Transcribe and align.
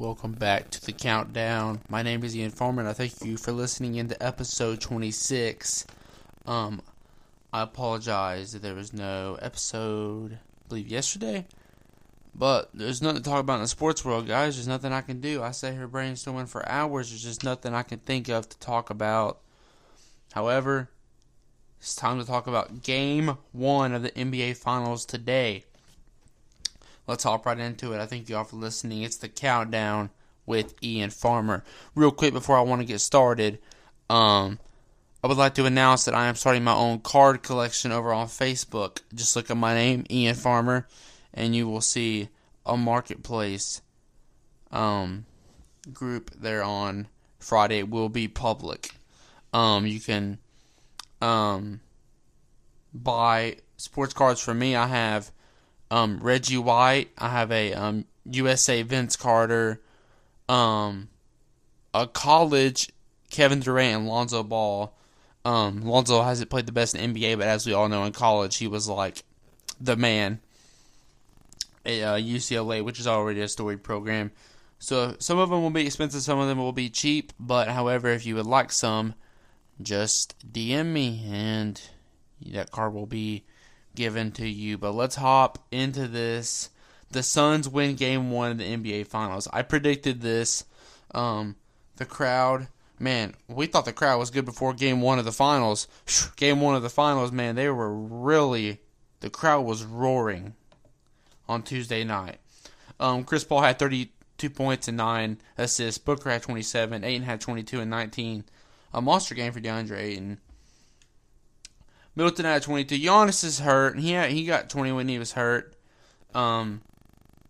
Welcome 0.00 0.32
back 0.32 0.70
to 0.70 0.86
the 0.86 0.92
countdown. 0.92 1.82
My 1.90 2.02
name 2.02 2.24
is 2.24 2.34
Ian 2.34 2.52
Farmer, 2.52 2.80
and 2.80 2.88
I 2.88 2.94
thank 2.94 3.22
you 3.22 3.36
for 3.36 3.52
listening 3.52 3.96
into 3.96 4.20
episode 4.22 4.80
26. 4.80 5.86
Um, 6.46 6.80
I 7.52 7.60
apologize 7.60 8.52
that 8.52 8.62
there 8.62 8.74
was 8.74 8.94
no 8.94 9.36
episode, 9.42 10.38
I 10.64 10.68
believe, 10.70 10.88
yesterday. 10.88 11.44
But 12.34 12.70
there's 12.72 13.02
nothing 13.02 13.22
to 13.22 13.28
talk 13.28 13.40
about 13.40 13.56
in 13.56 13.60
the 13.60 13.68
sports 13.68 14.02
world, 14.02 14.26
guys. 14.26 14.56
There's 14.56 14.66
nothing 14.66 14.90
I 14.90 15.02
can 15.02 15.20
do. 15.20 15.42
I 15.42 15.50
sat 15.50 15.74
here 15.74 15.86
brainstorming 15.86 16.48
for 16.48 16.66
hours. 16.66 17.10
There's 17.10 17.22
just 17.22 17.44
nothing 17.44 17.74
I 17.74 17.82
can 17.82 17.98
think 17.98 18.30
of 18.30 18.48
to 18.48 18.58
talk 18.58 18.88
about. 18.88 19.40
However, 20.32 20.88
it's 21.78 21.94
time 21.94 22.18
to 22.18 22.24
talk 22.24 22.46
about 22.46 22.82
game 22.82 23.36
one 23.52 23.92
of 23.92 24.02
the 24.02 24.12
NBA 24.12 24.56
Finals 24.56 25.04
today. 25.04 25.66
Let's 27.10 27.24
hop 27.24 27.44
right 27.44 27.58
into 27.58 27.92
it. 27.92 28.00
I 28.00 28.06
thank 28.06 28.28
you 28.28 28.36
all 28.36 28.44
for 28.44 28.54
listening. 28.54 29.02
It's 29.02 29.16
the 29.16 29.28
countdown 29.28 30.10
with 30.46 30.74
Ian 30.80 31.10
Farmer. 31.10 31.64
Real 31.96 32.12
quick 32.12 32.32
before 32.32 32.56
I 32.56 32.60
want 32.60 32.82
to 32.82 32.86
get 32.86 33.00
started, 33.00 33.58
um, 34.08 34.60
I 35.24 35.26
would 35.26 35.36
like 35.36 35.54
to 35.54 35.66
announce 35.66 36.04
that 36.04 36.14
I 36.14 36.28
am 36.28 36.36
starting 36.36 36.62
my 36.62 36.72
own 36.72 37.00
card 37.00 37.42
collection 37.42 37.90
over 37.90 38.12
on 38.12 38.28
Facebook. 38.28 39.00
Just 39.12 39.34
look 39.34 39.50
at 39.50 39.56
my 39.56 39.74
name, 39.74 40.04
Ian 40.08 40.36
Farmer, 40.36 40.86
and 41.34 41.56
you 41.56 41.66
will 41.66 41.80
see 41.80 42.28
a 42.64 42.76
marketplace 42.76 43.82
um, 44.70 45.26
group 45.92 46.30
there 46.30 46.62
on 46.62 47.08
Friday. 47.40 47.80
It 47.80 47.90
will 47.90 48.08
be 48.08 48.28
public. 48.28 48.94
Um, 49.52 49.84
you 49.84 49.98
can 49.98 50.38
um, 51.20 51.80
buy 52.94 53.56
sports 53.78 54.14
cards 54.14 54.40
from 54.40 54.60
me. 54.60 54.76
I 54.76 54.86
have 54.86 55.32
um, 55.90 56.18
Reggie 56.20 56.58
White. 56.58 57.10
I 57.18 57.28
have 57.28 57.50
a 57.50 57.72
um, 57.74 58.04
USA 58.24 58.82
Vince 58.82 59.16
Carter, 59.16 59.80
um, 60.48 61.08
a 61.92 62.06
college 62.06 62.90
Kevin 63.30 63.60
Durant 63.60 63.96
and 63.96 64.08
Lonzo 64.08 64.42
Ball. 64.42 64.94
Um, 65.44 65.82
Lonzo 65.82 66.22
hasn't 66.22 66.50
played 66.50 66.66
the 66.66 66.72
best 66.72 66.94
in 66.94 67.14
NBA, 67.14 67.38
but 67.38 67.46
as 67.46 67.66
we 67.66 67.72
all 67.72 67.88
know, 67.88 68.04
in 68.04 68.12
college 68.12 68.56
he 68.58 68.66
was 68.66 68.88
like 68.88 69.24
the 69.80 69.96
man 69.96 70.40
at 71.84 72.02
uh, 72.02 72.16
UCLA, 72.16 72.84
which 72.84 73.00
is 73.00 73.06
already 73.06 73.40
a 73.40 73.48
storied 73.48 73.82
program. 73.82 74.30
So 74.78 75.16
some 75.18 75.38
of 75.38 75.50
them 75.50 75.62
will 75.62 75.70
be 75.70 75.86
expensive, 75.86 76.22
some 76.22 76.38
of 76.38 76.48
them 76.48 76.58
will 76.58 76.72
be 76.72 76.90
cheap. 76.90 77.32
But 77.38 77.68
however, 77.68 78.08
if 78.08 78.26
you 78.26 78.34
would 78.36 78.46
like 78.46 78.72
some, 78.72 79.14
just 79.80 80.34
DM 80.52 80.86
me 80.86 81.26
and 81.30 81.80
that 82.46 82.70
card 82.70 82.92
will 82.92 83.06
be 83.06 83.44
given 84.00 84.32
to 84.32 84.48
you. 84.48 84.78
But 84.78 84.92
let's 84.92 85.16
hop 85.16 85.58
into 85.70 86.08
this. 86.08 86.70
The 87.10 87.22
Suns 87.22 87.68
win 87.68 87.96
game 87.96 88.30
one 88.30 88.50
of 88.50 88.56
the 88.56 88.64
NBA 88.64 89.06
Finals. 89.08 89.46
I 89.52 89.60
predicted 89.60 90.22
this. 90.22 90.64
Um, 91.14 91.56
the 91.96 92.06
crowd, 92.06 92.68
man, 92.98 93.34
we 93.46 93.66
thought 93.66 93.84
the 93.84 93.92
crowd 93.92 94.18
was 94.18 94.30
good 94.30 94.46
before 94.46 94.72
game 94.72 95.02
one 95.02 95.18
of 95.18 95.26
the 95.26 95.32
finals. 95.32 95.86
Game 96.36 96.62
one 96.62 96.74
of 96.74 96.82
the 96.82 96.88
finals, 96.88 97.30
man, 97.30 97.56
they 97.56 97.68
were 97.68 97.92
really, 97.92 98.80
the 99.20 99.28
crowd 99.28 99.66
was 99.66 99.84
roaring 99.84 100.54
on 101.46 101.62
Tuesday 101.62 102.02
night. 102.02 102.38
Um, 102.98 103.24
Chris 103.24 103.44
Paul 103.44 103.60
had 103.60 103.78
32 103.78 104.48
points 104.48 104.88
and 104.88 104.96
9 104.96 105.36
assists. 105.58 105.98
Booker 105.98 106.30
had 106.30 106.42
27. 106.42 107.04
Ayton 107.04 107.24
had 107.24 107.42
22 107.42 107.80
and 107.80 107.90
19. 107.90 108.44
A 108.94 109.02
monster 109.02 109.34
game 109.34 109.52
for 109.52 109.60
DeAndre 109.60 109.98
Ayton. 109.98 110.38
Middleton 112.16 112.44
had 112.44 112.62
22. 112.62 112.96
Giannis 112.96 113.44
is 113.44 113.60
hurt. 113.60 113.94
and 113.94 114.02
He 114.02 114.12
had, 114.12 114.30
he 114.30 114.44
got 114.44 114.68
20 114.68 114.92
when 114.92 115.08
he 115.08 115.18
was 115.18 115.32
hurt. 115.32 115.74
Um, 116.34 116.82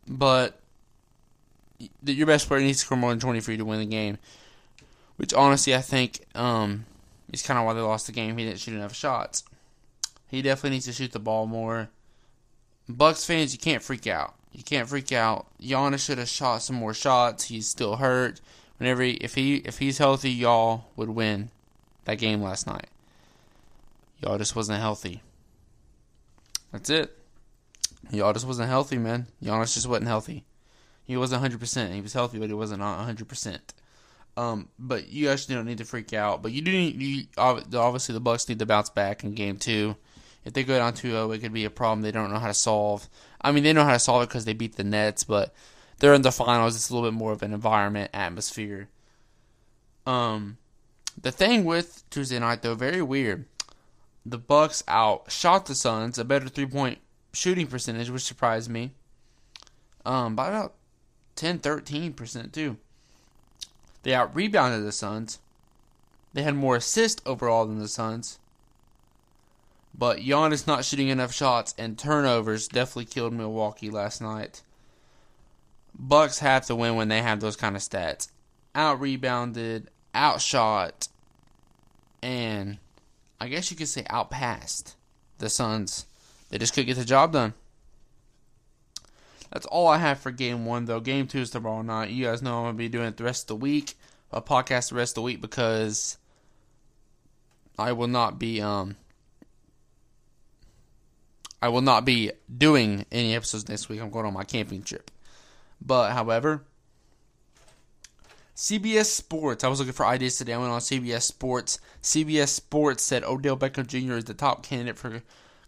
but 0.07 0.61
your 2.05 2.27
best 2.27 2.49
player 2.49 2.61
needs 2.61 2.81
to 2.81 2.87
score 2.87 2.99
more 2.99 3.11
than 3.11 3.21
20 3.21 3.41
for 3.41 3.53
you 3.53 3.59
to 3.59 3.65
win 3.65 3.81
the 3.81 3.87
game. 3.87 4.19
Which 5.17 5.35
honestly, 5.35 5.75
I 5.75 5.81
think 5.81 6.25
um, 6.35 6.87
is 7.33 7.43
kind 7.43 7.59
of 7.59 7.67
why 7.67 7.75
they 7.75 7.81
lost 7.81 8.07
the 8.07 8.13
game. 8.13 8.37
He 8.37 8.45
didn't 8.45 8.61
shoot 8.61 8.75
enough 8.75 8.95
shots. 8.95 9.45
He 10.29 10.43
definitely 10.43 10.77
needs 10.77 10.87
to 10.87 10.93
shoot 10.93 11.13
the 11.13 11.19
ball 11.19 11.47
more. 11.47 11.89
Bucks 12.89 13.25
fans, 13.25 13.53
you 13.53 13.59
can't 13.59 13.83
freak 13.83 14.07
out. 14.07 14.35
You 14.53 14.63
can't 14.63 14.89
freak 14.89 15.13
out. 15.13 15.47
Giannis 15.61 16.05
should 16.05 16.19
have 16.19 16.29
shot 16.29 16.63
some 16.63 16.77
more 16.77 16.95
shots. 16.95 17.45
He's 17.45 17.69
still 17.69 17.97
hurt. 17.97 18.41
Whenever 18.79 19.03
he, 19.03 19.13
if 19.13 19.35
he 19.35 19.57
if 19.57 19.79
he's 19.79 19.99
healthy, 19.99 20.31
y'all 20.31 20.87
would 20.97 21.11
win 21.11 21.51
that 22.07 22.19
game 22.19 22.43
last 22.43 22.67
night. 22.67 22.87
Y'all 24.21 24.39
just 24.39 24.55
wasn't 24.55 24.81
healthy. 24.81 25.23
That's 26.73 26.91
it. 26.91 27.17
Y'all 28.11 28.33
just 28.33 28.47
wasn't 28.47 28.69
healthy, 28.69 28.99
man. 28.99 29.27
Giannis 29.43 29.75
just 29.75 29.87
wasn't 29.87 30.09
healthy. 30.09 30.45
He 31.05 31.17
wasn't 31.17 31.43
100%. 31.43 31.93
He 31.93 32.01
was 32.01 32.13
healthy, 32.13 32.39
but 32.39 32.49
he 32.49 32.55
wasn't 32.55 32.83
100%. 32.83 33.59
Um, 34.37 34.69
but 34.79 35.09
you 35.09 35.29
actually 35.29 35.57
don't 35.57 35.67
need 35.67 35.79
to 35.79 35.85
freak 35.85 36.13
out. 36.13 36.43
But 36.43 36.53
you 36.53 36.63
do 36.63 36.71
need, 36.71 37.01
you, 37.01 37.25
obviously, 37.37 38.13
the 38.13 38.21
Bucks 38.21 38.49
need 38.49 38.59
to 38.61 38.67
bounce 38.67 38.91
back 38.91 39.25
in 39.25 39.35
game 39.35 39.57
two. 39.57 39.97
If 40.45 40.55
they 40.55 40.65
go 40.65 40.79
down 40.79 40.95
2 40.95 41.11
0, 41.11 41.31
it 41.33 41.39
could 41.41 41.53
be 41.53 41.65
a 41.65 41.71
problem 41.71 42.01
they 42.01 42.13
don't 42.13 42.33
know 42.33 42.39
how 42.39 42.47
to 42.47 42.55
solve. 42.55 43.09
I 43.41 43.53
mean, 43.53 43.63
they 43.63 43.73
know 43.73 43.85
how 43.85 43.93
to 43.93 43.99
solve 43.99 44.23
it 44.23 44.29
because 44.29 44.45
they 44.45 44.53
beat 44.53 44.77
the 44.77 44.85
Nets, 44.85 45.25
but 45.25 45.55
they're 45.99 46.15
in 46.15 46.23
the 46.23 46.33
finals. 46.33 46.77
It's 46.77 46.89
a 46.89 46.95
little 46.95 47.11
bit 47.11 47.19
more 47.19 47.33
of 47.33 47.43
an 47.43 47.53
environment, 47.53 48.11
atmosphere. 48.15 48.89
Um, 50.07 50.57
the 51.21 51.31
thing 51.31 51.65
with 51.65 52.09
Tuesday 52.09 52.39
night, 52.39 52.63
though, 52.63 52.75
very 52.75 53.03
weird 53.03 53.45
the 54.25 54.39
Bucks 54.39 54.83
outshot 54.89 55.67
the 55.67 55.75
Suns, 55.75 56.19
a 56.19 56.25
better 56.25 56.49
three 56.49 56.67
point 56.67 56.99
shooting 57.33 57.67
percentage, 57.67 58.11
which 58.11 58.23
surprised 58.23 58.71
me. 58.71 58.93
Um, 60.05 60.35
by 60.35 60.49
about 60.49 60.75
10, 61.37 61.59
13 61.59 62.13
percent 62.13 62.53
too. 62.53 62.77
They 64.03 64.15
out 64.15 64.35
rebounded 64.35 64.85
the 64.85 64.93
Suns. 64.93 65.39
They 66.33 66.43
had 66.43 66.55
more 66.55 66.77
assists 66.77 67.23
overall 67.27 67.67
than 67.67 67.79
the 67.79 67.89
Suns. 67.89 68.39
But 69.93 70.19
Giannis 70.19 70.67
not 70.67 70.85
shooting 70.85 71.09
enough 71.09 71.33
shots 71.33 71.75
and 71.77 71.99
turnovers 71.99 72.69
definitely 72.69 73.07
killed 73.07 73.33
Milwaukee 73.33 73.91
last 73.91 74.23
night. 74.23 74.63
Bucks 75.99 76.39
have 76.39 76.67
to 76.67 76.77
win 76.77 76.95
when 76.95 77.09
they 77.09 77.21
have 77.21 77.41
those 77.41 77.57
kind 77.57 77.75
of 77.77 77.83
stats. 77.83 78.29
Out 78.75 79.01
rebounded, 79.01 79.89
outshot, 80.15 81.09
and 82.23 82.79
I 83.41 83.49
guess 83.49 83.71
you 83.71 83.77
could 83.77 83.89
say 83.89 84.05
outpassed 84.11 84.95
the 85.39 85.49
Suns. 85.49 86.07
They 86.51 86.59
just 86.59 86.75
couldn't 86.75 86.89
get 86.89 86.97
the 86.97 87.05
job 87.05 87.33
done. 87.33 87.55
That's 89.51 89.67
all 89.67 89.89
I 89.89 89.99
have 89.99 90.21
for 90.21 90.31
game 90.31 90.65
one, 90.65 90.85
though. 90.85 91.01
Game 91.01 91.27
two 91.27 91.41
is 91.41 91.51
tomorrow 91.51 91.83
night. 91.83 92.11
You 92.11 92.27
guys 92.27 92.43
know 92.43 92.59
I'm 92.59 92.65
going 92.65 92.75
to 92.75 92.79
be 92.79 92.89
doing 92.89 93.07
it 93.07 93.17
the 93.17 93.25
rest 93.25 93.45
of 93.45 93.49
the 93.49 93.57
week. 93.57 93.95
A 94.33 94.41
podcast 94.41 94.91
the 94.91 94.95
rest 94.95 95.13
of 95.13 95.15
the 95.17 95.23
week 95.23 95.41
because 95.41 96.17
I 97.77 97.93
will 97.93 98.07
not 98.07 98.39
be 98.39 98.61
um 98.61 98.95
I 101.61 101.69
will 101.69 101.81
not 101.81 102.05
be 102.05 102.31
doing 102.57 103.07
any 103.11 103.35
episodes 103.35 103.69
next 103.69 103.89
week. 103.89 104.01
I'm 104.01 104.11
going 104.11 104.25
on 104.27 104.33
my 104.33 104.45
camping 104.45 104.83
trip. 104.83 105.11
But 105.85 106.13
however, 106.13 106.63
CBS 108.61 109.07
Sports. 109.07 109.65
I 109.65 109.69
was 109.69 109.79
looking 109.79 109.95
for 109.95 110.05
ideas 110.05 110.37
today. 110.37 110.53
I 110.53 110.59
went 110.59 110.71
on 110.71 110.81
CBS 110.81 111.23
Sports. 111.23 111.81
CBS 112.03 112.49
Sports 112.49 113.03
said 113.03 113.25
Odell 113.25 113.57
Beckham 113.57 113.87
Jr. 113.87 114.19
is 114.19 114.27
the 114.27 114.35
top 114.35 114.63
candidate 114.63 114.99
for 114.99 115.23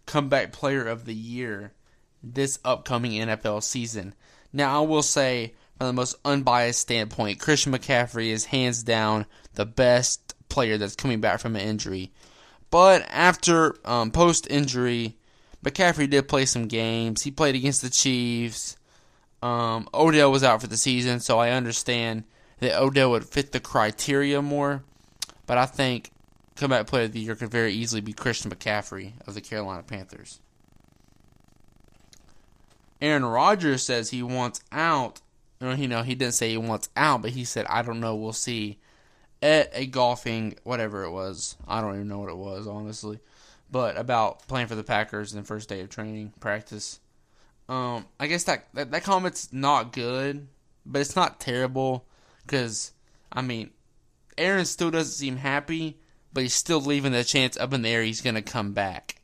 comeback 0.05 0.51
player 0.53 0.85
of 0.85 1.05
the 1.05 1.15
year 1.15 1.71
this 2.21 2.59
upcoming 2.63 3.13
NFL 3.13 3.63
season. 3.63 4.13
Now, 4.53 4.77
I 4.77 4.85
will 4.85 5.01
say, 5.01 5.55
from 5.75 5.87
the 5.87 5.93
most 5.93 6.17
unbiased 6.23 6.81
standpoint, 6.81 7.39
Christian 7.39 7.73
McCaffrey 7.73 8.27
is 8.27 8.45
hands 8.45 8.83
down 8.83 9.25
the 9.55 9.65
best 9.65 10.35
player 10.47 10.77
that's 10.77 10.95
coming 10.95 11.19
back 11.19 11.39
from 11.39 11.55
an 11.55 11.63
injury. 11.63 12.11
But 12.69 13.07
after 13.09 13.75
um, 13.85 14.11
post 14.11 14.45
injury, 14.51 15.17
McCaffrey 15.65 16.07
did 16.07 16.27
play 16.27 16.45
some 16.45 16.67
games. 16.67 17.23
He 17.23 17.31
played 17.31 17.55
against 17.55 17.81
the 17.81 17.89
Chiefs. 17.89 18.77
Um, 19.41 19.89
Odell 19.95 20.31
was 20.31 20.43
out 20.43 20.61
for 20.61 20.67
the 20.67 20.77
season, 20.77 21.21
so 21.21 21.39
I 21.39 21.49
understand 21.49 22.25
that 22.63 22.81
Odell 22.81 23.11
would 23.11 23.25
fit 23.25 23.51
the 23.51 23.59
criteria 23.59 24.41
more. 24.41 24.83
But 25.45 25.57
I 25.57 25.65
think 25.65 26.11
comeback 26.55 26.87
player 26.87 27.05
of 27.05 27.11
the 27.11 27.19
year 27.19 27.35
could 27.35 27.51
very 27.51 27.73
easily 27.73 28.01
be 28.01 28.13
Christian 28.13 28.51
McCaffrey 28.51 29.13
of 29.27 29.33
the 29.33 29.41
Carolina 29.41 29.83
Panthers. 29.83 30.39
Aaron 33.01 33.25
Rodgers 33.25 33.83
says 33.83 34.09
he 34.09 34.23
wants 34.23 34.61
out. 34.71 35.19
You 35.59 35.87
know, 35.87 36.03
he 36.03 36.15
didn't 36.15 36.33
say 36.33 36.51
he 36.51 36.57
wants 36.57 36.89
out, 36.95 37.21
but 37.21 37.31
he 37.31 37.43
said, 37.43 37.65
I 37.69 37.81
don't 37.81 37.99
know, 37.99 38.15
we'll 38.15 38.33
see. 38.33 38.79
At 39.41 39.71
a 39.73 39.85
golfing, 39.85 40.55
whatever 40.63 41.03
it 41.03 41.11
was. 41.11 41.57
I 41.67 41.81
don't 41.81 41.95
even 41.95 42.07
know 42.07 42.19
what 42.19 42.29
it 42.29 42.37
was, 42.37 42.65
honestly. 42.65 43.19
But 43.69 43.97
about 43.97 44.47
playing 44.47 44.67
for 44.67 44.75
the 44.75 44.83
Packers 44.83 45.33
in 45.33 45.39
the 45.39 45.45
first 45.45 45.67
day 45.67 45.81
of 45.81 45.89
training, 45.89 46.31
practice. 46.39 47.01
Um, 47.67 48.05
I 48.21 48.27
guess 48.27 48.45
that, 48.45 48.67
that, 48.73 48.91
that 48.91 49.03
comment's 49.03 49.51
not 49.51 49.91
good, 49.91 50.47
but 50.85 51.01
it's 51.01 51.17
not 51.17 51.41
terrible. 51.41 52.05
Because, 52.45 52.91
I 53.31 53.41
mean, 53.41 53.71
Aaron 54.37 54.65
still 54.65 54.91
doesn't 54.91 55.13
seem 55.13 55.37
happy, 55.37 55.97
but 56.33 56.43
he's 56.43 56.53
still 56.53 56.81
leaving 56.81 57.11
the 57.11 57.23
chance 57.23 57.57
up 57.57 57.73
in 57.73 57.81
the 57.81 57.89
air 57.89 58.03
he's 58.03 58.21
going 58.21 58.35
to 58.35 58.41
come 58.41 58.73
back. 58.73 59.21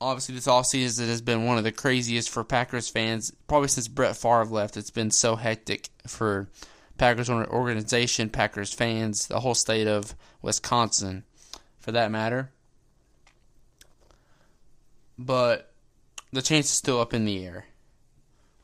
obviously 0.00 0.34
this 0.34 0.46
offseason 0.46 1.06
has 1.08 1.20
been 1.20 1.44
one 1.44 1.58
of 1.58 1.64
the 1.64 1.72
craziest 1.72 2.30
for 2.30 2.44
Packers 2.44 2.88
fans, 2.88 3.32
probably 3.46 3.68
since 3.68 3.88
Brett 3.88 4.16
Favre 4.16 4.46
left. 4.46 4.76
It's 4.76 4.90
been 4.90 5.10
so 5.10 5.36
hectic 5.36 5.90
for 6.06 6.48
Packers 6.96 7.28
organization, 7.28 8.30
Packers 8.30 8.72
fans, 8.72 9.26
the 9.26 9.40
whole 9.40 9.54
state 9.54 9.86
of 9.86 10.14
Wisconsin, 10.42 11.24
for 11.78 11.92
that 11.92 12.10
matter. 12.10 12.50
But 15.18 15.72
the 16.32 16.42
chance 16.42 16.66
is 16.66 16.72
still 16.72 17.00
up 17.00 17.12
in 17.12 17.24
the 17.24 17.44
air. 17.44 17.66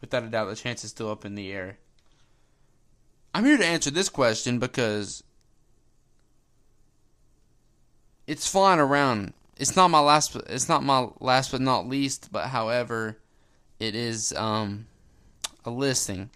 Without 0.00 0.22
a 0.22 0.28
doubt, 0.28 0.48
the 0.48 0.56
chance 0.56 0.84
is 0.84 0.90
still 0.90 1.10
up 1.10 1.24
in 1.24 1.34
the 1.34 1.52
air. 1.52 1.78
I'm 3.36 3.44
here 3.44 3.58
to 3.58 3.66
answer 3.66 3.90
this 3.90 4.08
question 4.08 4.58
because 4.58 5.22
it's 8.26 8.50
flying 8.50 8.80
around 8.80 9.34
it's 9.58 9.76
not 9.76 9.88
my 9.88 10.00
last. 10.00 10.36
It's 10.48 10.70
not 10.70 10.82
my 10.82 11.08
last 11.20 11.50
but 11.50 11.60
not 11.60 11.86
least. 11.86 12.30
But 12.32 12.46
however, 12.46 13.18
it 13.78 13.94
is 13.94 14.32
um, 14.34 14.86
a 15.66 15.70
listing. 15.70 16.30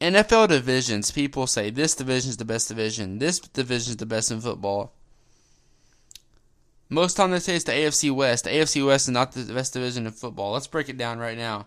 NFL 0.00 0.48
divisions. 0.48 1.10
People 1.10 1.48
say 1.48 1.70
this 1.70 1.96
division 1.96 2.30
is 2.30 2.36
the 2.36 2.44
best 2.44 2.68
division. 2.68 3.18
This 3.18 3.40
division 3.40 3.90
is 3.90 3.96
the 3.96 4.06
best 4.06 4.30
in 4.30 4.40
football. 4.40 4.92
Most 6.88 7.16
time 7.16 7.32
they 7.32 7.40
say 7.40 7.56
it's 7.56 7.64
the 7.64 7.72
AFC 7.72 8.12
West. 8.12 8.44
The 8.44 8.50
AFC 8.50 8.84
West 8.86 9.08
is 9.08 9.12
not 9.12 9.32
the 9.32 9.52
best 9.52 9.72
division 9.72 10.06
in 10.06 10.12
football. 10.12 10.52
Let's 10.52 10.68
break 10.68 10.88
it 10.88 10.98
down 10.98 11.18
right 11.18 11.36
now. 11.36 11.66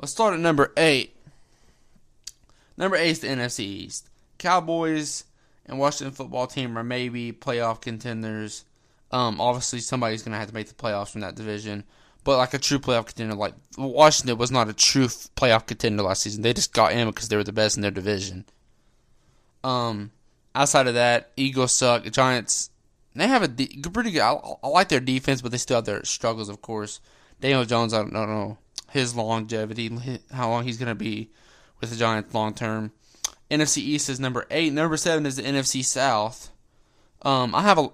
Let's 0.00 0.12
start 0.12 0.32
at 0.32 0.40
number 0.40 0.72
eight. 0.78 1.17
Number 2.78 2.96
eight 2.96 3.10
is 3.10 3.20
the 3.20 3.26
NFC 3.26 3.60
East. 3.60 4.08
Cowboys 4.38 5.24
and 5.66 5.78
Washington 5.78 6.14
football 6.14 6.46
team 6.46 6.78
are 6.78 6.84
maybe 6.84 7.32
playoff 7.32 7.80
contenders. 7.80 8.64
Um, 9.10 9.40
obviously, 9.40 9.80
somebody's 9.80 10.22
going 10.22 10.32
to 10.32 10.38
have 10.38 10.48
to 10.48 10.54
make 10.54 10.68
the 10.68 10.74
playoffs 10.74 11.10
from 11.10 11.22
that 11.22 11.34
division. 11.34 11.84
But 12.22 12.38
like 12.38 12.54
a 12.54 12.58
true 12.58 12.78
playoff 12.78 13.06
contender, 13.06 13.34
like 13.34 13.54
Washington 13.76 14.38
was 14.38 14.52
not 14.52 14.68
a 14.68 14.72
true 14.72 15.06
playoff 15.06 15.66
contender 15.66 16.04
last 16.04 16.22
season. 16.22 16.42
They 16.42 16.52
just 16.52 16.72
got 16.72 16.92
in 16.92 17.08
because 17.08 17.28
they 17.28 17.36
were 17.36 17.44
the 17.44 17.52
best 17.52 17.76
in 17.76 17.82
their 17.82 17.90
division. 17.90 18.44
Um, 19.64 20.12
outside 20.54 20.86
of 20.86 20.94
that, 20.94 21.32
Eagles 21.36 21.72
suck. 21.72 22.04
Giants, 22.04 22.70
they 23.14 23.26
have 23.26 23.42
a 23.42 23.48
de- 23.48 23.82
pretty 23.92 24.12
good. 24.12 24.20
I, 24.20 24.38
I, 24.62 24.68
like 24.68 24.88
their 24.88 25.00
defense, 25.00 25.42
but 25.42 25.50
they 25.50 25.58
still 25.58 25.78
have 25.78 25.84
their 25.84 26.04
struggles, 26.04 26.48
of 26.48 26.62
course. 26.62 27.00
Daniel 27.40 27.64
Jones, 27.64 27.92
I 27.92 28.02
don't, 28.02 28.14
I 28.14 28.20
don't 28.20 28.28
know 28.28 28.58
his 28.90 29.16
longevity, 29.16 29.90
how 30.32 30.48
long 30.48 30.64
he's 30.64 30.78
going 30.78 30.88
to 30.88 30.94
be 30.94 31.30
with 31.80 31.90
the 31.90 31.96
Giants 31.96 32.34
long 32.34 32.54
term. 32.54 32.92
NFC 33.50 33.78
East 33.78 34.08
is 34.08 34.20
number 34.20 34.46
eight. 34.50 34.72
Number 34.72 34.96
seven 34.96 35.26
is 35.26 35.36
the 35.36 35.42
NFC 35.42 35.84
South. 35.84 36.50
Um, 37.22 37.54
I 37.54 37.62
have 37.62 37.78
a, 37.78 37.90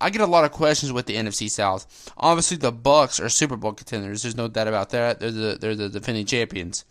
I 0.00 0.10
get 0.10 0.22
a 0.22 0.26
lot 0.26 0.44
of 0.44 0.50
questions 0.50 0.92
with 0.92 1.06
the 1.06 1.14
NFC 1.14 1.48
South. 1.48 2.10
Obviously, 2.16 2.56
the 2.56 2.72
Bucs 2.72 3.22
are 3.22 3.28
Super 3.28 3.56
Bowl 3.56 3.72
contenders. 3.72 4.22
There's 4.22 4.36
no 4.36 4.48
doubt 4.48 4.68
about 4.68 4.90
that. 4.90 5.20
They're 5.20 5.30
the 5.30 5.58
they're 5.60 5.76
the 5.76 5.88
defending 5.88 6.26
champions. 6.26 6.84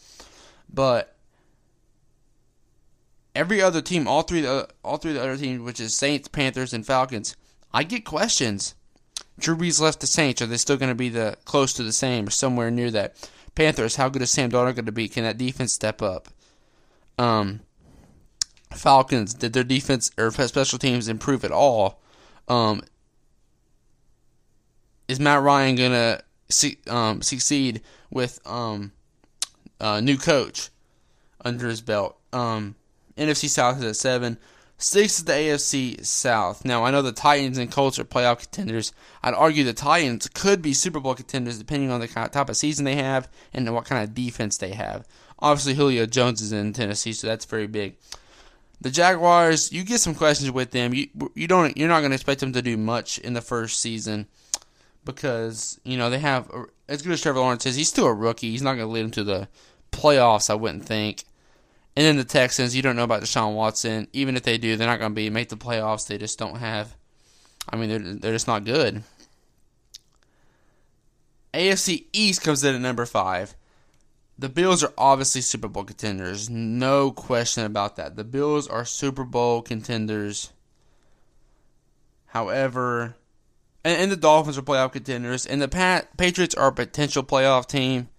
But 0.71 1.15
every 3.35 3.61
other 3.61 3.81
team, 3.81 4.07
all 4.07 4.21
three 4.21 4.41
the 4.41 4.69
all 4.83 4.97
three 4.97 5.13
the 5.13 5.21
other 5.21 5.37
teams, 5.37 5.61
which 5.61 5.79
is 5.79 5.95
Saints, 5.95 6.27
Panthers, 6.27 6.73
and 6.73 6.85
Falcons, 6.85 7.35
I 7.73 7.83
get 7.83 8.05
questions. 8.05 8.75
Drew 9.37 9.57
Brees 9.57 9.81
left 9.81 9.99
the 9.99 10.07
Saints. 10.07 10.41
Are 10.41 10.45
they 10.45 10.57
still 10.57 10.77
going 10.77 10.91
to 10.91 10.95
be 10.95 11.09
the 11.09 11.37
close 11.43 11.73
to 11.73 11.83
the 11.83 11.91
same 11.91 12.27
or 12.27 12.31
somewhere 12.31 12.71
near 12.71 12.89
that? 12.91 13.29
Panthers, 13.55 13.95
how 13.95 14.09
good 14.09 14.21
is 14.21 14.31
Sam 14.31 14.51
Darnold 14.51 14.75
going 14.75 14.85
to 14.85 14.91
be? 14.91 15.07
Can 15.07 15.23
that 15.23 15.37
defense 15.37 15.71
step 15.73 16.01
up? 16.01 16.27
Um, 17.17 17.61
Falcons, 18.73 19.33
did 19.33 19.53
their 19.53 19.63
defense 19.63 20.11
or 20.17 20.29
special 20.31 20.77
teams 20.77 21.07
improve 21.07 21.45
at 21.45 21.51
all? 21.51 22.01
Um, 22.47 22.81
is 25.07 25.19
Matt 25.19 25.41
Ryan 25.41 25.75
gonna 25.75 26.21
um, 26.89 27.21
succeed 27.21 27.81
with 28.09 28.39
um, 28.45 28.91
a 29.79 30.01
new 30.01 30.17
coach 30.17 30.69
under 31.43 31.69
his 31.69 31.81
belt? 31.81 32.17
Um, 32.33 32.75
NFC 33.17 33.47
South 33.47 33.77
is 33.77 33.83
at 33.83 33.95
seven. 33.95 34.37
Six 34.77 35.19
is 35.19 35.25
the 35.25 35.31
AFC 35.31 36.05
South. 36.05 36.65
Now 36.65 36.83
I 36.83 36.91
know 36.91 37.01
the 37.01 37.13
Titans 37.13 37.57
and 37.57 37.71
Colts 37.71 37.97
are 37.97 38.03
playoff 38.03 38.39
contenders. 38.39 38.91
I'd 39.23 39.33
argue 39.33 39.63
the 39.63 39.73
Titans 39.73 40.27
could 40.27 40.61
be 40.61 40.73
Super 40.73 40.99
Bowl 40.99 41.15
contenders 41.15 41.57
depending 41.57 41.91
on 41.91 42.01
the 42.01 42.07
kind 42.07 42.25
of 42.25 42.31
type 42.31 42.49
of 42.49 42.57
season 42.57 42.83
they 42.83 42.95
have 42.95 43.29
and 43.53 43.73
what 43.73 43.85
kind 43.85 44.03
of 44.03 44.13
defense 44.13 44.57
they 44.57 44.73
have. 44.73 45.07
Obviously, 45.39 45.75
Julio 45.75 46.05
Jones 46.05 46.41
is 46.41 46.51
in 46.51 46.73
Tennessee, 46.73 47.13
so 47.13 47.27
that's 47.27 47.45
very 47.45 47.67
big. 47.67 47.95
The 48.81 48.89
Jaguars, 48.89 49.71
you 49.71 49.83
get 49.83 50.01
some 50.01 50.15
questions 50.15 50.51
with 50.51 50.71
them. 50.71 50.93
You 50.93 51.07
you 51.33 51.47
don't 51.47 51.77
you're 51.77 51.87
not 51.87 52.01
going 52.01 52.11
to 52.11 52.15
expect 52.15 52.41
them 52.41 52.53
to 52.53 52.61
do 52.61 52.75
much 52.75 53.17
in 53.19 53.33
the 53.33 53.41
first 53.41 53.79
season 53.79 54.27
because 55.05 55.79
you 55.83 55.97
know 55.97 56.09
they 56.09 56.19
have 56.19 56.51
as 56.89 57.01
good 57.01 57.13
as 57.13 57.21
Trevor 57.21 57.39
Lawrence 57.39 57.65
is. 57.65 57.77
He's 57.77 57.89
still 57.89 58.07
a 58.07 58.13
rookie. 58.13 58.51
He's 58.51 58.61
not 58.61 58.75
going 58.75 58.87
to 58.87 58.91
lead 58.91 59.03
them 59.03 59.11
to 59.11 59.23
the 59.23 59.47
playoffs. 59.91 60.49
I 60.49 60.55
wouldn't 60.55 60.85
think. 60.85 61.23
And 61.97 62.05
then 62.05 62.17
the 62.17 62.25
Texans, 62.25 62.75
you 62.75 62.81
don't 62.81 62.95
know 62.95 63.03
about 63.03 63.23
Deshaun 63.23 63.55
Watson. 63.55 64.07
Even 64.11 64.35
if 64.35 64.43
they 64.43 64.57
do, 64.57 64.75
they're 64.75 64.87
not 64.87 64.99
going 64.99 65.11
to 65.11 65.15
be 65.15 65.29
make 65.29 65.49
the 65.49 65.55
playoffs. 65.55 66.07
They 66.07 66.17
just 66.17 66.37
don't 66.37 66.57
have. 66.57 66.95
I 67.69 67.77
mean, 67.77 67.89
they're 67.89 67.99
they're 67.99 68.33
just 68.33 68.47
not 68.47 68.65
good. 68.65 69.03
AFC 71.53 72.05
East 72.11 72.41
comes 72.41 72.63
in 72.63 72.75
at 72.75 72.81
number 72.81 73.05
five 73.05 73.55
the 74.37 74.49
Bills 74.49 74.83
are 74.83 74.93
obviously 74.97 75.41
Super 75.41 75.67
Bowl 75.67 75.83
contenders. 75.83 76.49
No 76.49 77.11
question 77.11 77.63
about 77.63 77.95
that. 77.95 78.15
The 78.15 78.23
Bills 78.23 78.67
are 78.67 78.83
Super 78.85 79.23
Bowl 79.23 79.61
contenders. 79.61 80.51
However, 82.27 83.15
and, 83.83 83.97
and 83.97 84.11
the 84.11 84.17
Dolphins 84.17 84.57
are 84.57 84.61
playoff 84.61 84.91
contenders, 84.91 85.45
and 85.45 85.61
the 85.61 85.69
Pat, 85.69 86.17
Patriots 86.17 86.55
are 86.55 86.67
a 86.67 86.73
potential 86.73 87.23
playoff 87.23 87.67
team. 87.67 88.09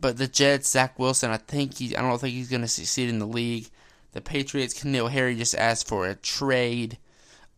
But 0.00 0.16
the 0.16 0.26
Jets, 0.26 0.70
Zach 0.70 0.98
Wilson, 0.98 1.30
I 1.30 1.36
think 1.36 1.78
he, 1.78 1.94
I 1.94 2.00
don't 2.00 2.18
think 2.18 2.34
he's 2.34 2.48
going 2.48 2.62
to 2.62 2.68
succeed 2.68 3.08
in 3.08 3.18
the 3.18 3.26
league. 3.26 3.68
The 4.12 4.20
Patriots, 4.20 4.82
N'Keal 4.82 5.10
Harry 5.10 5.36
just 5.36 5.54
asked 5.54 5.86
for 5.86 6.06
a 6.06 6.14
trade. 6.14 6.98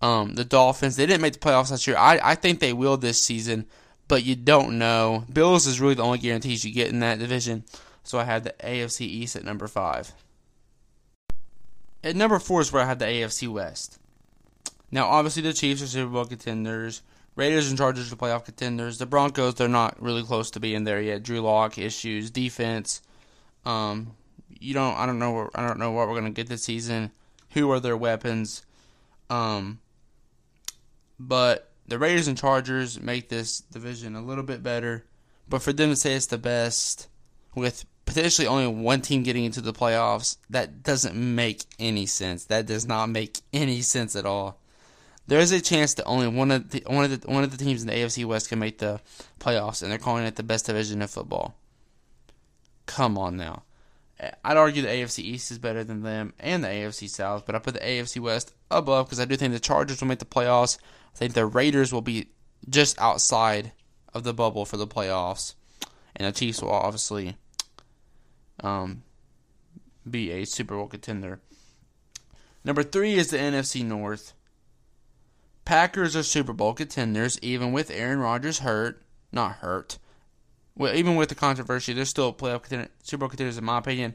Um, 0.00 0.35
the 0.35 0.44
Dolphins, 0.44 0.97
they 0.97 1.06
didn't 1.06 1.23
make 1.23 1.35
the 1.35 1.39
playoffs 1.39 1.71
last 1.71 1.87
year. 1.87 1.97
I, 1.97 2.21
I 2.23 2.35
think 2.35 2.59
they 2.59 2.73
will 2.73 2.97
this 2.97 3.23
season 3.23 3.67
but 4.12 4.25
you 4.25 4.37
don't 4.37 4.79
know. 4.79 5.25
Bills 5.33 5.67
is 5.67 5.81
really 5.81 5.94
the 5.94 6.03
only 6.03 6.19
guarantees 6.19 6.67
you 6.67 6.71
get 6.71 6.91
in 6.91 7.00
that 7.00 7.19
division. 7.19 7.65
So 8.05 8.19
I 8.19 8.25
had 8.25 8.45
the 8.45 8.55
AFC 8.62 9.06
East 9.06 9.37
at 9.37 9.43
number 9.43 9.67
five. 9.67 10.12
At 12.05 12.15
number 12.15 12.38
four 12.38 12.61
is 12.61 12.71
where 12.71 12.83
I 12.83 12.87
had 12.87 12.99
the 12.99 13.06
AFC 13.06 13.49
West. 13.49 13.99
Now, 14.91 15.06
obviously, 15.06 15.41
the 15.41 15.55
Chiefs 15.55 15.83
are 15.83 15.87
Super 15.87 16.11
Bowl 16.11 16.27
contenders. 16.27 17.00
Raiders 17.34 17.69
and 17.69 17.79
Chargers 17.79 18.12
are 18.12 18.17
playoff 18.17 18.44
contenders. 18.44 18.99
The 18.99 19.06
Broncos, 19.06 19.55
they're 19.55 19.69
not 19.69 20.00
really 20.02 20.23
close 20.23 20.50
to 20.52 20.61
being 20.61 20.84
there 20.84 21.00
yet. 21.00 21.23
Drew 21.23 21.40
Lock 21.40 21.79
issues, 21.79 22.31
defense. 22.31 23.00
Um, 23.64 24.14
you 24.61 24.75
don't. 24.75 24.94
I 24.96 25.06
don't 25.06 25.19
know. 25.19 25.50
I 25.55 25.67
don't 25.67 25.79
know 25.79 25.93
what 25.93 26.08
we're 26.08 26.14
gonna 26.14 26.30
get 26.30 26.49
this 26.49 26.64
season. 26.64 27.11
Who 27.50 27.71
are 27.71 27.80
their 27.80 27.97
weapons? 27.97 28.62
Um, 29.30 29.80
but 31.18 31.71
the 31.87 31.99
Raiders 31.99 32.28
and 32.28 32.37
Chargers 32.37 33.00
make 33.00 33.28
this 33.28 33.61
division 33.61 34.14
a 34.14 34.23
little 34.23 34.45
bit 34.45 34.62
better, 34.62 35.04
but 35.49 35.62
for 35.62 35.73
them 35.73 35.90
to 35.90 35.97
say 35.97 36.14
it's 36.14 36.26
the 36.26 36.38
best 36.38 37.09
with 37.54 37.85
potentially 38.04 38.47
only 38.47 38.66
one 38.66 39.00
team 39.00 39.23
getting 39.23 39.45
into 39.45 39.61
the 39.61 39.73
playoffs, 39.73 40.37
that 40.50 40.83
doesn't 40.83 41.14
make 41.14 41.64
any 41.78 42.07
sense. 42.07 42.45
That 42.45 42.66
does 42.66 42.87
not 42.87 43.09
make 43.09 43.40
any 43.52 43.80
sense 43.80 44.16
at 44.16 44.26
all. 44.26 44.59
There 45.26 45.38
is 45.38 45.52
a 45.52 45.61
chance 45.61 45.95
that 45.95 46.05
only 46.05 46.26
one 46.29 46.50
of 46.50 46.71
the 46.71 46.83
one 46.87 47.05
of 47.05 47.21
the 47.21 47.31
one 47.31 47.45
of 47.45 47.57
the 47.57 47.62
teams 47.62 47.83
in 47.83 47.88
the 47.88 47.95
AFC 47.95 48.25
West 48.25 48.49
can 48.49 48.59
make 48.59 48.79
the 48.79 49.00
playoffs, 49.38 49.83
and 49.83 49.91
they're 49.91 49.99
calling 49.99 50.25
it 50.25 50.37
the 50.37 50.43
best 50.43 50.67
division 50.67 51.00
of 51.02 51.11
football. 51.11 51.55
Come 52.87 53.17
on 53.17 53.37
now. 53.37 53.62
I'd 54.45 54.57
argue 54.57 54.83
the 54.83 54.88
AFC 54.88 55.21
East 55.21 55.50
is 55.50 55.59
better 55.59 55.83
than 55.83 56.02
them 56.02 56.33
and 56.38 56.62
the 56.62 56.69
AFC 56.69 57.09
South, 57.09 57.45
but 57.45 57.55
I 57.55 57.59
put 57.59 57.75
the 57.75 57.81
AFC 57.81 58.21
West 58.21 58.52
above 58.71 59.07
because 59.07 59.19
I 59.19 59.25
do 59.25 59.37
think 59.37 59.52
the 59.52 59.61
Chargers 59.61 60.00
will 60.00 60.09
make 60.09 60.21
the 60.21 60.25
playoffs. 60.25 60.79
I 61.14 61.19
think 61.19 61.35
the 61.35 61.47
Raiders 61.47 61.93
will 61.93 62.02
be 62.02 62.29
just 62.69 63.00
outside 63.00 63.73
of 64.14 64.23
the 64.23 64.35
bubble 64.35 64.64
for 64.64 64.76
the 64.76 64.87
playoffs, 64.87 65.55
and 66.14 66.26
the 66.26 66.38
Chiefs 66.38 66.62
will 66.62 66.71
obviously 66.71 67.37
um, 68.61 69.02
be 70.09 70.31
a 70.31 70.45
Super 70.45 70.76
Bowl 70.76 70.87
contender. 70.87 71.41
Number 72.64 72.83
three 72.83 73.14
is 73.14 73.31
the 73.31 73.38
NFC 73.38 73.85
North. 73.85 74.35
Packers 75.64 76.16
are 76.16 76.23
Super 76.23 76.52
Bowl 76.52 76.75
contenders, 76.75 77.38
even 77.40 77.73
with 77.73 77.90
Aaron 77.90 78.19
Rodgers 78.19 78.61
hurt. 78.61 79.02
Not 79.31 79.57
hurt. 79.57 79.99
Well, 80.76 80.95
even 80.95 81.16
with 81.16 81.28
the 81.28 81.35
controversy, 81.35 81.92
they're 81.92 82.04
still 82.04 82.33
playoff 82.33 82.62
contender, 82.62 82.88
Super 83.02 83.21
Bowl 83.21 83.28
contenders, 83.28 83.59
in 83.59 83.64
my 83.64 83.78
opinion. 83.78 84.14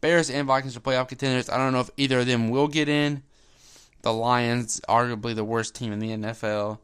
Bears 0.00 0.30
and 0.30 0.46
Vikings 0.46 0.76
are 0.76 0.80
playoff 0.80 1.08
contenders. 1.08 1.48
I 1.48 1.56
don't 1.56 1.72
know 1.72 1.80
if 1.80 1.90
either 1.96 2.20
of 2.20 2.26
them 2.26 2.50
will 2.50 2.68
get 2.68 2.88
in 2.88 3.22
the 4.02 4.12
Lions, 4.12 4.80
arguably 4.88 5.34
the 5.34 5.44
worst 5.44 5.74
team 5.74 5.92
in 5.92 5.98
the 5.98 6.10
NFL. 6.10 6.78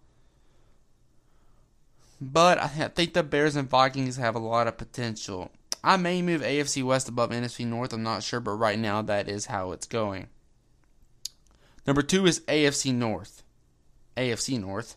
But 2.21 2.59
I 2.59 2.67
think 2.67 3.15
the 3.15 3.23
Bears 3.23 3.57
and 3.57 3.69
Vikings 3.69 4.17
have 4.17 4.35
a 4.35 4.41
lot 4.41 4.67
of 4.67 4.79
potential. 4.79 5.51
I 5.85 5.97
may 5.97 6.21
move 6.21 6.43
AFC 6.43 6.83
West 6.83 7.09
above 7.09 7.31
NFC 7.31 7.67
North, 7.67 7.93
I'm 7.93 8.03
not 8.03 8.23
sure, 8.23 8.41
but 8.41 8.53
right 8.53 8.79
now 8.79 9.01
that 9.03 9.29
is 9.29 9.47
how 9.47 9.73
it's 9.73 9.87
going. 9.87 10.29
Number 11.87 12.03
two 12.03 12.27
is 12.27 12.41
AFC 12.41 12.93
North. 12.93 13.43
AFC 14.21 14.61
North. 14.61 14.97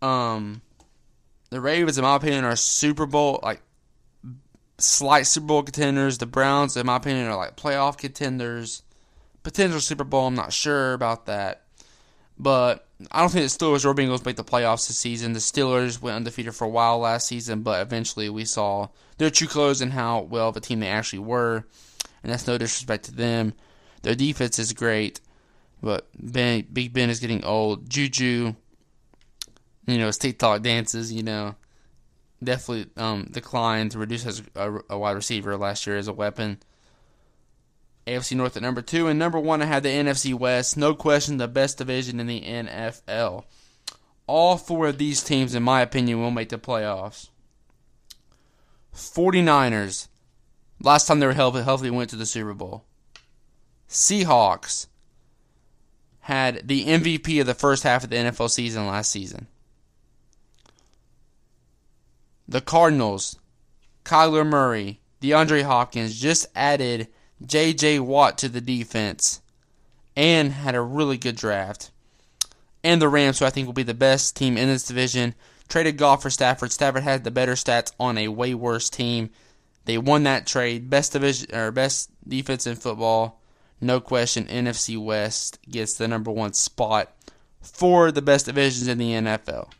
Um, 0.00 0.62
the 1.50 1.60
Ravens, 1.60 1.98
in 1.98 2.04
my 2.04 2.16
opinion, 2.16 2.44
are 2.44 2.56
Super 2.56 3.06
Bowl 3.06 3.40
like 3.42 3.62
slight 4.78 5.26
Super 5.26 5.46
Bowl 5.46 5.62
contenders. 5.62 6.18
The 6.18 6.26
Browns, 6.26 6.76
in 6.76 6.86
my 6.86 6.96
opinion, 6.96 7.26
are 7.26 7.36
like 7.36 7.56
playoff 7.56 7.98
contenders. 7.98 8.82
Potential 9.42 9.80
Super 9.80 10.04
Bowl, 10.04 10.26
I'm 10.26 10.34
not 10.34 10.52
sure 10.52 10.92
about 10.92 11.26
that. 11.26 11.62
But 12.38 12.86
I 13.10 13.20
don't 13.20 13.30
think 13.30 13.50
the 13.50 13.64
Steelers 13.64 13.84
or 13.84 13.94
Bengals 13.94 14.24
make 14.24 14.36
the 14.36 14.44
playoffs 14.44 14.88
this 14.88 14.98
season. 14.98 15.32
The 15.32 15.38
Steelers 15.38 16.00
went 16.00 16.16
undefeated 16.16 16.54
for 16.54 16.64
a 16.64 16.70
while 16.70 16.98
last 16.98 17.26
season, 17.26 17.62
but 17.62 17.82
eventually 17.82 18.28
we 18.28 18.44
saw 18.44 18.88
their 19.18 19.30
true 19.30 19.48
colors 19.48 19.80
and 19.80 19.92
how 19.92 20.20
well 20.20 20.48
of 20.48 20.56
a 20.56 20.60
team 20.60 20.80
they 20.80 20.88
actually 20.88 21.20
were. 21.20 21.64
And 22.22 22.32
that's 22.32 22.46
no 22.46 22.58
disrespect 22.58 23.04
to 23.04 23.12
them. 23.12 23.54
Their 24.02 24.14
defense 24.14 24.58
is 24.58 24.72
great, 24.72 25.20
but 25.82 26.08
ben, 26.16 26.66
Big 26.72 26.92
Ben 26.92 27.10
is 27.10 27.20
getting 27.20 27.44
old. 27.44 27.90
Juju, 27.90 28.54
you 29.86 29.98
know, 29.98 30.06
his 30.06 30.18
TikTok 30.18 30.62
dances, 30.62 31.12
you 31.12 31.24
know, 31.24 31.56
definitely 32.42 32.90
um, 32.96 33.28
declined 33.30 33.90
to 33.90 33.98
reduce 33.98 34.24
as 34.24 34.42
a, 34.54 34.78
a 34.90 34.98
wide 34.98 35.16
receiver 35.16 35.56
last 35.56 35.86
year 35.86 35.96
as 35.96 36.08
a 36.08 36.12
weapon. 36.12 36.58
AFC 38.06 38.36
North 38.36 38.56
at 38.56 38.62
number 38.62 38.82
two. 38.82 39.08
And 39.08 39.18
number 39.18 39.38
one, 39.38 39.60
I 39.60 39.66
had 39.66 39.82
the 39.82 39.88
NFC 39.88 40.34
West. 40.34 40.76
No 40.76 40.94
question, 40.94 41.36
the 41.36 41.48
best 41.48 41.78
division 41.78 42.20
in 42.20 42.26
the 42.26 42.40
NFL. 42.40 43.44
All 44.26 44.56
four 44.56 44.86
of 44.86 44.98
these 44.98 45.22
teams, 45.22 45.54
in 45.54 45.62
my 45.62 45.82
opinion, 45.82 46.20
will 46.20 46.30
make 46.30 46.48
the 46.48 46.58
playoffs. 46.58 47.28
49ers. 48.94 50.08
Last 50.80 51.06
time 51.06 51.20
they 51.20 51.26
were 51.26 51.32
healthy, 51.32 51.62
healthy 51.62 51.90
went 51.90 52.10
to 52.10 52.16
the 52.16 52.26
Super 52.26 52.54
Bowl. 52.54 52.84
Seahawks 53.88 54.86
had 56.22 56.68
the 56.68 56.86
MVP 56.86 57.40
of 57.40 57.46
the 57.46 57.54
first 57.54 57.82
half 57.82 58.04
of 58.04 58.10
the 58.10 58.16
NFL 58.16 58.50
season 58.50 58.86
last 58.86 59.10
season. 59.10 59.48
The 62.48 62.60
Cardinals, 62.60 63.38
Kyler 64.04 64.46
Murray, 64.46 65.00
DeAndre 65.20 65.64
Hopkins 65.64 66.20
just 66.20 66.46
added 66.54 67.08
J.J. 67.44 68.00
Watt 68.00 68.38
to 68.38 68.48
the 68.48 68.60
defense 68.60 69.40
and 70.16 70.52
had 70.52 70.76
a 70.76 70.80
really 70.80 71.18
good 71.18 71.36
draft. 71.36 71.90
And 72.84 73.02
the 73.02 73.08
Rams, 73.08 73.40
who 73.40 73.44
I 73.44 73.50
think 73.50 73.66
will 73.66 73.72
be 73.72 73.82
the 73.82 73.94
best 73.94 74.36
team 74.36 74.56
in 74.56 74.68
this 74.68 74.84
division, 74.84 75.34
traded 75.68 75.96
Goff 75.96 76.22
for 76.22 76.30
Stafford. 76.30 76.70
Stafford 76.70 77.02
had 77.02 77.24
the 77.24 77.30
better 77.32 77.54
stats 77.54 77.92
on 77.98 78.16
a 78.16 78.28
way 78.28 78.54
worse 78.54 78.88
team. 78.90 79.30
They 79.86 79.98
won 79.98 80.22
that 80.22 80.46
trade. 80.46 80.88
Best 80.88 81.12
division 81.12 81.52
or 81.52 81.72
best 81.72 82.10
defense 82.28 82.66
in 82.66 82.76
football. 82.76 83.41
No 83.82 84.00
question. 84.00 84.46
NFC 84.46 84.96
West 84.96 85.58
gets 85.68 85.94
the 85.94 86.06
number 86.06 86.30
one 86.30 86.52
spot 86.52 87.12
for 87.60 88.12
the 88.12 88.22
best 88.22 88.46
divisions 88.46 88.86
in 88.86 88.96
the 88.96 89.10
NFL. 89.10 89.72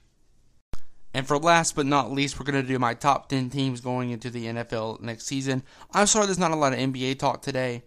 And 1.15 1.25
for 1.25 1.39
last 1.39 1.77
but 1.77 1.87
not 1.87 2.11
least, 2.11 2.39
we're 2.39 2.51
going 2.51 2.61
to 2.61 2.67
do 2.67 2.81
my 2.81 2.95
top 2.95 3.29
10 3.29 3.49
teams 3.51 3.81
going 3.81 4.11
into 4.11 4.29
the 4.29 4.47
NFL 4.47 5.01
next 5.03 5.27
season. 5.27 5.63
I'm 5.95 6.09
sorry 6.09 6.27
there's 6.27 6.37
not 6.37 6.51
a 6.51 6.57
lot 6.57 6.73
of 6.73 6.81
NBA 6.81 7.21
talk 7.21 7.43
today. 7.43 7.85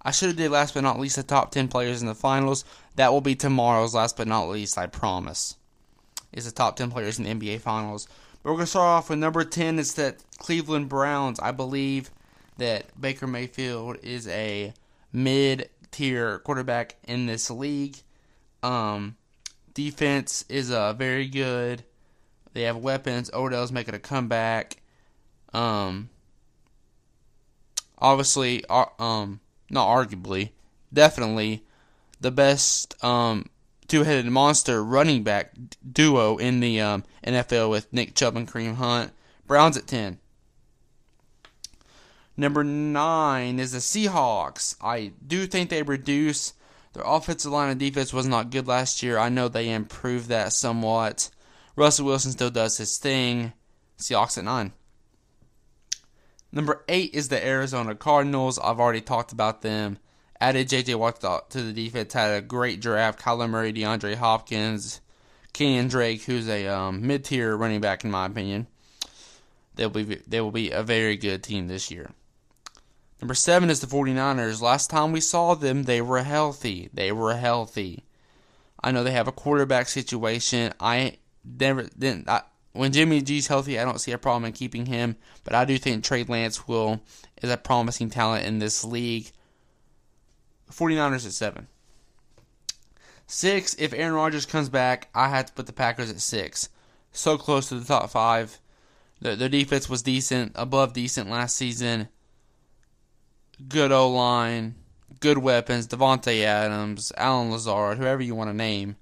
I 0.00 0.12
should 0.12 0.28
have 0.28 0.36
did 0.36 0.52
last 0.52 0.74
but 0.74 0.84
not 0.84 1.00
least 1.00 1.16
the 1.16 1.24
top 1.24 1.50
10 1.50 1.66
players 1.66 2.02
in 2.02 2.06
the 2.06 2.14
finals. 2.14 2.64
That 2.94 3.12
will 3.12 3.20
be 3.20 3.34
tomorrow's 3.34 3.96
last 3.96 4.16
but 4.16 4.28
not 4.28 4.48
least, 4.48 4.78
I 4.78 4.86
promise. 4.86 5.56
Is 6.32 6.44
the 6.44 6.52
top 6.52 6.76
10 6.76 6.92
players 6.92 7.18
in 7.18 7.24
the 7.24 7.34
NBA 7.34 7.62
finals. 7.62 8.06
But 8.44 8.50
we're 8.50 8.58
going 8.58 8.66
to 8.66 8.70
start 8.70 8.84
off 8.84 9.10
with 9.10 9.18
number 9.18 9.42
10. 9.42 9.80
It's 9.80 9.94
the 9.94 10.14
Cleveland 10.38 10.88
Browns. 10.88 11.40
I 11.40 11.50
believe 11.50 12.12
that 12.58 13.00
Baker 13.00 13.26
Mayfield 13.26 13.96
is 14.04 14.28
a 14.28 14.72
mid 15.12 15.70
tier 15.90 16.38
quarterback 16.40 16.96
in 17.04 17.26
this 17.26 17.50
league. 17.50 17.96
Um, 18.62 19.16
defense 19.74 20.44
is 20.48 20.70
uh, 20.70 20.92
very 20.92 21.28
good. 21.28 21.84
They 22.52 22.62
have 22.62 22.76
weapons. 22.76 23.30
Odell's 23.32 23.72
making 23.72 23.94
a 23.94 23.98
comeback. 23.98 24.78
Um, 25.52 26.10
obviously, 27.98 28.64
um, 28.68 29.40
not 29.70 29.88
arguably, 29.88 30.50
definitely 30.92 31.64
the 32.20 32.30
best 32.30 33.02
um 33.04 33.48
two-headed 33.86 34.26
monster 34.26 34.84
running 34.84 35.22
back 35.22 35.52
duo 35.90 36.36
in 36.36 36.60
the 36.60 36.80
um, 36.80 37.04
NFL 37.26 37.70
with 37.70 37.90
Nick 37.92 38.14
Chubb 38.14 38.36
and 38.36 38.46
Kareem 38.46 38.74
Hunt. 38.74 39.12
Browns 39.46 39.76
at 39.78 39.86
ten. 39.86 40.18
Number 42.38 42.62
nine 42.62 43.58
is 43.58 43.72
the 43.72 43.78
Seahawks. 43.78 44.76
I 44.80 45.10
do 45.26 45.44
think 45.48 45.70
they 45.70 45.82
reduce 45.82 46.52
their 46.92 47.02
offensive 47.04 47.50
line 47.50 47.70
and 47.70 47.80
defense 47.80 48.12
was 48.12 48.28
not 48.28 48.50
good 48.50 48.68
last 48.68 49.02
year. 49.02 49.18
I 49.18 49.28
know 49.28 49.48
they 49.48 49.68
improved 49.70 50.28
that 50.28 50.52
somewhat. 50.52 51.30
Russell 51.74 52.06
Wilson 52.06 52.30
still 52.30 52.50
does 52.50 52.78
his 52.78 52.96
thing. 52.96 53.54
Seahawks 53.98 54.38
at 54.38 54.44
nine. 54.44 54.72
Number 56.52 56.84
eight 56.88 57.12
is 57.12 57.28
the 57.28 57.44
Arizona 57.44 57.96
Cardinals. 57.96 58.60
I've 58.60 58.78
already 58.78 59.00
talked 59.00 59.32
about 59.32 59.62
them. 59.62 59.98
Added 60.40 60.68
J.J. 60.68 60.94
Watt 60.94 61.50
to 61.50 61.60
the 61.60 61.72
defense. 61.72 62.12
Had 62.12 62.38
a 62.38 62.40
great 62.40 62.80
draft. 62.80 63.20
Kyler 63.20 63.50
Murray, 63.50 63.72
DeAndre 63.72 64.14
Hopkins, 64.14 65.00
Kenyan 65.52 65.90
Drake, 65.90 66.22
who's 66.22 66.48
a 66.48 66.68
um, 66.68 67.04
mid-tier 67.04 67.56
running 67.56 67.80
back 67.80 68.04
in 68.04 68.12
my 68.12 68.26
opinion. 68.26 68.68
They'll 69.74 69.90
be 69.90 70.04
they 70.04 70.40
will 70.40 70.52
be 70.52 70.70
a 70.70 70.84
very 70.84 71.16
good 71.16 71.42
team 71.42 71.66
this 71.66 71.90
year. 71.90 72.12
Number 73.20 73.34
seven 73.34 73.68
is 73.70 73.80
the 73.80 73.86
49ers. 73.86 74.60
Last 74.60 74.90
time 74.90 75.12
we 75.12 75.20
saw 75.20 75.54
them, 75.54 75.84
they 75.84 76.00
were 76.00 76.22
healthy. 76.22 76.88
They 76.92 77.10
were 77.10 77.36
healthy. 77.36 78.04
I 78.82 78.92
know 78.92 79.02
they 79.02 79.12
have 79.12 79.28
a 79.28 79.32
quarterback 79.32 79.88
situation. 79.88 80.72
I 80.78 81.18
never 81.44 81.84
didn't. 81.98 82.28
I, 82.28 82.42
when 82.72 82.92
Jimmy 82.92 83.20
G's 83.22 83.48
healthy, 83.48 83.78
I 83.78 83.84
don't 83.84 84.00
see 84.00 84.12
a 84.12 84.18
problem 84.18 84.44
in 84.44 84.52
keeping 84.52 84.86
him, 84.86 85.16
but 85.42 85.54
I 85.54 85.64
do 85.64 85.78
think 85.78 86.04
Trey 86.04 86.22
Lance 86.22 86.68
will 86.68 87.00
is 87.42 87.50
a 87.50 87.56
promising 87.56 88.10
talent 88.10 88.46
in 88.46 88.60
this 88.60 88.84
league. 88.84 89.32
49ers 90.70 91.26
at 91.26 91.32
seven. 91.32 91.66
Six, 93.26 93.74
if 93.74 93.92
Aaron 93.92 94.14
Rodgers 94.14 94.46
comes 94.46 94.68
back, 94.68 95.08
I 95.14 95.28
have 95.28 95.46
to 95.46 95.52
put 95.52 95.66
the 95.66 95.72
Packers 95.72 96.10
at 96.10 96.20
six. 96.20 96.68
So 97.12 97.36
close 97.36 97.68
to 97.68 97.74
the 97.74 97.84
top 97.84 98.10
five. 98.10 98.60
The, 99.20 99.34
their 99.34 99.48
defense 99.48 99.88
was 99.88 100.02
decent, 100.02 100.52
above 100.54 100.92
decent 100.92 101.28
last 101.28 101.56
season. 101.56 102.08
Good 103.66 103.90
O 103.90 104.10
line, 104.10 104.76
good 105.20 105.38
weapons. 105.38 105.88
Davante 105.88 106.42
Adams, 106.42 107.12
Allen 107.16 107.50
Lazard, 107.50 107.98
whoever 107.98 108.22
you 108.22 108.34
want 108.34 108.50
to 108.50 108.54
name. 108.54 108.96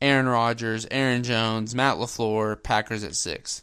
Aaron 0.00 0.28
Rodgers, 0.28 0.86
Aaron 0.90 1.22
Jones, 1.22 1.74
Matt 1.74 1.96
LaFleur, 1.96 2.62
Packers 2.62 3.04
at 3.04 3.14
six. 3.14 3.62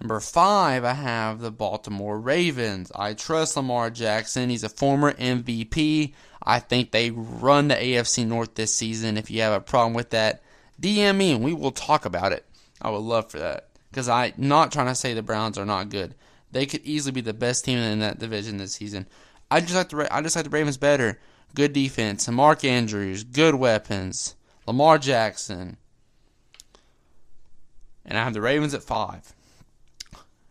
Number 0.00 0.20
five, 0.20 0.84
I 0.84 0.92
have 0.92 1.40
the 1.40 1.50
Baltimore 1.50 2.18
Ravens. 2.18 2.92
I 2.94 3.14
trust 3.14 3.56
Lamar 3.56 3.90
Jackson. 3.90 4.50
He's 4.50 4.64
a 4.64 4.68
former 4.68 5.12
MVP. 5.12 6.12
I 6.42 6.58
think 6.60 6.90
they 6.90 7.10
run 7.10 7.68
the 7.68 7.74
AFC 7.74 8.26
North 8.26 8.54
this 8.54 8.74
season. 8.74 9.16
If 9.16 9.30
you 9.30 9.40
have 9.40 9.54
a 9.54 9.60
problem 9.60 9.94
with 9.94 10.10
that, 10.10 10.42
DM 10.80 11.16
me 11.16 11.32
and 11.32 11.42
we 11.42 11.54
will 11.54 11.72
talk 11.72 12.04
about 12.04 12.32
it. 12.32 12.44
I 12.80 12.90
would 12.90 12.98
love 12.98 13.30
for 13.30 13.38
that. 13.38 13.68
Because 13.90 14.08
I'm 14.08 14.34
not 14.36 14.70
trying 14.70 14.88
to 14.88 14.94
say 14.94 15.14
the 15.14 15.22
Browns 15.22 15.58
are 15.58 15.64
not 15.64 15.88
good. 15.88 16.14
They 16.52 16.66
could 16.66 16.84
easily 16.84 17.12
be 17.12 17.20
the 17.20 17.34
best 17.34 17.64
team 17.64 17.78
in 17.78 17.98
that 18.00 18.18
division 18.18 18.56
this 18.56 18.74
season. 18.74 19.06
I 19.50 19.60
just 19.60 19.74
like 19.74 19.88
the 19.88 20.14
I 20.14 20.22
just 20.22 20.36
like 20.36 20.44
the 20.44 20.50
Ravens 20.50 20.76
better. 20.76 21.18
Good 21.54 21.72
defense, 21.72 22.28
Mark 22.28 22.64
Andrews, 22.64 23.24
good 23.24 23.54
weapons. 23.54 24.34
Lamar 24.66 24.98
Jackson. 24.98 25.76
And 28.04 28.18
I 28.18 28.24
have 28.24 28.34
the 28.34 28.40
Ravens 28.40 28.74
at 28.74 28.82
five. 28.82 29.32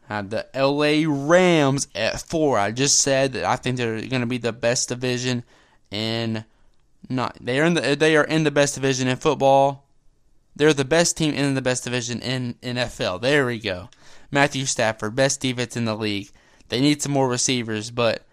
I 0.10 0.16
have 0.16 0.30
the 0.30 0.46
LA 0.54 1.04
Rams 1.08 1.88
at 1.96 2.22
four. 2.22 2.58
I 2.58 2.72
just 2.72 3.00
said 3.02 3.34
that 3.34 3.46
I 3.46 3.56
think 3.56 3.78
they're 3.78 4.02
going 4.08 4.22
to 4.22 4.28
be 4.28 4.38
the 4.38 4.54
best 4.54 4.90
division 4.90 5.44
in 5.92 6.46
not 7.10 7.38
they 7.40 7.60
are 7.60 7.66
in 7.66 7.76
the 7.76 7.96
they 7.96 8.16
are 8.16 8.24
in 8.24 8.44
the 8.44 8.52
best 8.52 8.76
division 8.76 9.08
in 9.08 9.18
football. 9.18 9.85
They're 10.56 10.74
the 10.74 10.86
best 10.86 11.18
team 11.18 11.34
in 11.34 11.54
the 11.54 11.62
best 11.62 11.84
division 11.84 12.22
in 12.22 12.56
NFL. 12.64 13.22
There 13.22 13.46
we 13.46 13.60
go. 13.60 13.90
Matthew 14.32 14.66
Stafford, 14.66 15.16
best 15.16 15.42
defense 15.42 15.76
in 15.76 15.86
the 15.86 15.96
league. 15.96 16.30
They 16.70 16.80
need 16.80 17.02
some 17.02 17.12
more 17.12 17.28
receivers, 17.28 17.92
but 17.92 18.26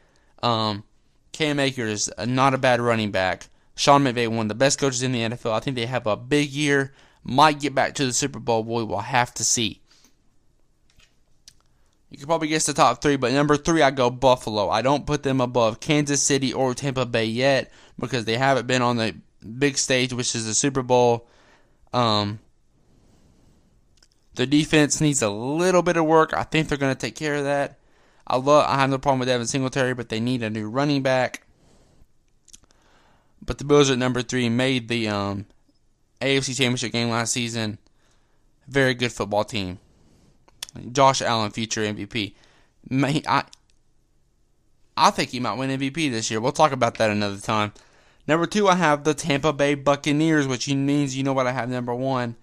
um, 0.42 0.84
Cam 1.32 1.58
Akers, 1.58 2.08
not 2.24 2.54
a 2.54 2.58
bad 2.58 2.80
running 2.80 3.10
back. 3.10 3.48
Sean 3.74 4.04
McVay, 4.04 4.28
one 4.28 4.46
of 4.46 4.48
the 4.48 4.54
best 4.54 4.78
coaches 4.78 5.02
in 5.02 5.12
the 5.12 5.20
NFL. 5.20 5.52
I 5.52 5.60
think 5.60 5.76
they 5.76 5.86
have 5.86 6.06
a 6.06 6.16
big 6.16 6.50
year. 6.50 6.92
Might 7.24 7.60
get 7.60 7.74
back 7.74 7.94
to 7.94 8.04
the 8.04 8.12
Super 8.12 8.38
Bowl. 8.38 8.64
We 8.64 8.84
will 8.84 8.98
have 8.98 9.32
to 9.34 9.44
see. 9.44 9.80
You 12.10 12.18
can 12.18 12.26
probably 12.26 12.48
guess 12.48 12.66
the 12.66 12.74
top 12.74 13.00
three, 13.00 13.16
but 13.16 13.32
number 13.32 13.56
three, 13.56 13.80
I 13.80 13.90
go 13.90 14.10
Buffalo. 14.10 14.68
I 14.68 14.82
don't 14.82 15.06
put 15.06 15.22
them 15.22 15.40
above 15.40 15.80
Kansas 15.80 16.22
City 16.22 16.52
or 16.52 16.74
Tampa 16.74 17.06
Bay 17.06 17.24
yet 17.24 17.72
because 17.98 18.26
they 18.26 18.36
haven't 18.36 18.66
been 18.66 18.82
on 18.82 18.96
the 18.96 19.14
big 19.58 19.78
stage, 19.78 20.12
which 20.12 20.34
is 20.34 20.46
the 20.46 20.52
Super 20.52 20.82
Bowl. 20.82 21.26
Um, 21.92 22.40
the 24.34 24.46
defense 24.46 25.00
needs 25.00 25.22
a 25.22 25.30
little 25.30 25.82
bit 25.82 25.96
of 25.96 26.06
work. 26.06 26.32
I 26.32 26.42
think 26.42 26.68
they're 26.68 26.78
going 26.78 26.94
to 26.94 26.98
take 26.98 27.16
care 27.16 27.34
of 27.34 27.44
that. 27.44 27.78
I 28.26 28.36
love. 28.36 28.66
I 28.68 28.76
have 28.76 28.90
no 28.90 28.98
problem 28.98 29.18
with 29.18 29.28
Devin 29.28 29.46
Singletary, 29.46 29.94
but 29.94 30.08
they 30.08 30.20
need 30.20 30.42
a 30.42 30.50
new 30.50 30.68
running 30.68 31.02
back. 31.02 31.44
But 33.44 33.58
the 33.58 33.64
Bills 33.64 33.90
at 33.90 33.98
number 33.98 34.22
three 34.22 34.48
made 34.48 34.88
the 34.88 35.08
um, 35.08 35.46
AFC 36.20 36.56
Championship 36.56 36.92
game 36.92 37.10
last 37.10 37.32
season. 37.32 37.78
Very 38.68 38.94
good 38.94 39.12
football 39.12 39.44
team. 39.44 39.80
Josh 40.92 41.20
Allen, 41.20 41.50
future 41.50 41.82
MVP. 41.82 42.34
May, 42.88 43.22
I 43.26 43.44
I 44.96 45.10
think 45.10 45.30
he 45.30 45.40
might 45.40 45.54
win 45.54 45.70
MVP 45.70 46.10
this 46.10 46.30
year. 46.30 46.40
We'll 46.40 46.52
talk 46.52 46.72
about 46.72 46.96
that 46.98 47.10
another 47.10 47.38
time. 47.38 47.72
Number 48.32 48.46
two, 48.46 48.66
I 48.66 48.76
have 48.76 49.04
the 49.04 49.12
Tampa 49.12 49.52
Bay 49.52 49.74
Buccaneers, 49.74 50.46
which 50.46 50.66
means 50.66 51.14
you 51.14 51.22
know 51.22 51.34
what 51.34 51.46
I 51.46 51.52
have 51.52 51.68
number 51.68 51.94
one. 51.94 52.36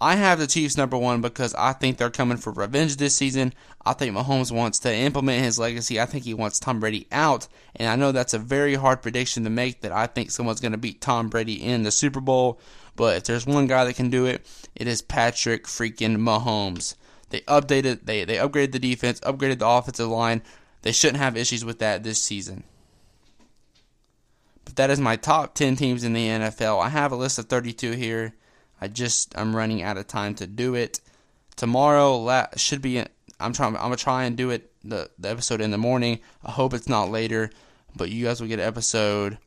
I 0.00 0.14
have 0.14 0.38
the 0.38 0.46
Chiefs 0.46 0.78
number 0.78 0.96
one 0.96 1.20
because 1.20 1.54
I 1.54 1.74
think 1.74 1.98
they're 1.98 2.08
coming 2.08 2.38
for 2.38 2.50
revenge 2.50 2.96
this 2.96 3.14
season. 3.14 3.52
I 3.84 3.92
think 3.92 4.16
Mahomes 4.16 4.50
wants 4.50 4.78
to 4.78 4.94
implement 4.94 5.44
his 5.44 5.58
legacy. 5.58 6.00
I 6.00 6.06
think 6.06 6.24
he 6.24 6.32
wants 6.32 6.58
Tom 6.58 6.80
Brady 6.80 7.06
out. 7.12 7.46
And 7.76 7.90
I 7.90 7.96
know 7.96 8.10
that's 8.10 8.32
a 8.32 8.38
very 8.38 8.74
hard 8.76 9.02
prediction 9.02 9.44
to 9.44 9.50
make 9.50 9.82
that 9.82 9.92
I 9.92 10.06
think 10.06 10.30
someone's 10.30 10.62
going 10.62 10.72
to 10.72 10.78
beat 10.78 11.02
Tom 11.02 11.28
Brady 11.28 11.62
in 11.62 11.82
the 11.82 11.90
Super 11.90 12.20
Bowl. 12.22 12.58
But 12.96 13.18
if 13.18 13.24
there's 13.24 13.44
one 13.44 13.66
guy 13.66 13.84
that 13.84 13.96
can 13.96 14.08
do 14.08 14.24
it, 14.24 14.46
it 14.74 14.86
is 14.86 15.02
Patrick 15.02 15.66
freaking 15.66 16.16
Mahomes. 16.16 16.94
They 17.28 17.40
updated, 17.40 18.06
they, 18.06 18.24
they 18.24 18.36
upgraded 18.36 18.72
the 18.72 18.78
defense, 18.78 19.20
upgraded 19.20 19.58
the 19.58 19.68
offensive 19.68 20.08
line. 20.08 20.40
They 20.80 20.92
shouldn't 20.92 21.18
have 21.18 21.36
issues 21.36 21.66
with 21.66 21.80
that 21.80 22.02
this 22.02 22.22
season. 22.22 22.64
But 24.64 24.76
that 24.76 24.90
is 24.90 25.00
my 25.00 25.16
top 25.16 25.54
10 25.54 25.76
teams 25.76 26.04
in 26.04 26.12
the 26.12 26.26
NFL. 26.26 26.82
I 26.82 26.88
have 26.88 27.12
a 27.12 27.16
list 27.16 27.38
of 27.38 27.46
32 27.46 27.92
here. 27.92 28.34
I 28.80 28.88
just 28.88 29.36
I'm 29.38 29.54
running 29.54 29.82
out 29.82 29.96
of 29.96 30.06
time 30.06 30.34
to 30.36 30.46
do 30.46 30.74
it. 30.74 31.00
Tomorrow 31.56 32.16
la- 32.16 32.46
should 32.56 32.82
be 32.82 33.02
I'm 33.40 33.52
trying 33.52 33.76
I'm 33.76 33.82
gonna 33.82 33.96
try 33.96 34.24
and 34.24 34.36
do 34.36 34.50
it 34.50 34.70
the 34.82 35.10
the 35.18 35.30
episode 35.30 35.60
in 35.60 35.70
the 35.70 35.78
morning. 35.78 36.20
I 36.44 36.50
hope 36.50 36.74
it's 36.74 36.88
not 36.88 37.10
later, 37.10 37.50
but 37.96 38.10
you 38.10 38.24
guys 38.24 38.40
will 38.40 38.48
get 38.48 38.58
an 38.58 38.66
episode 38.66 39.38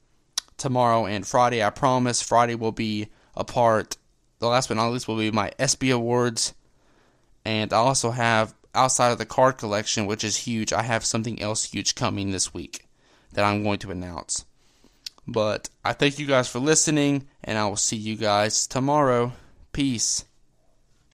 tomorrow 0.57 1.05
and 1.05 1.27
Friday. 1.27 1.63
I 1.63 1.69
promise 1.69 2.21
Friday 2.21 2.55
will 2.55 2.71
be 2.71 3.07
a 3.35 3.43
part. 3.43 3.97
The 4.39 4.47
last 4.47 4.67
but 4.67 4.77
not 4.77 4.89
least 4.89 5.07
will 5.07 5.17
be 5.17 5.31
my 5.31 5.51
SB 5.59 5.93
awards, 5.93 6.53
and 7.45 7.73
I 7.73 7.77
also 7.77 8.11
have 8.11 8.53
outside 8.73 9.11
of 9.11 9.17
the 9.17 9.25
card 9.25 9.57
collection, 9.57 10.05
which 10.05 10.23
is 10.23 10.37
huge. 10.37 10.71
I 10.71 10.83
have 10.83 11.05
something 11.05 11.41
else 11.41 11.65
huge 11.65 11.95
coming 11.95 12.31
this 12.31 12.53
week 12.53 12.87
that 13.33 13.45
I'm 13.45 13.63
going 13.63 13.79
to 13.79 13.91
announce. 13.91 14.45
But 15.27 15.69
I 15.83 15.93
thank 15.93 16.19
you 16.19 16.25
guys 16.25 16.47
for 16.47 16.59
listening, 16.59 17.27
and 17.43 17.57
I 17.57 17.67
will 17.67 17.75
see 17.75 17.97
you 17.97 18.15
guys 18.15 18.65
tomorrow. 18.65 19.33
Peace. 19.73 20.23